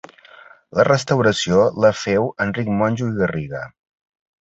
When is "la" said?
0.77-0.85, 1.87-1.93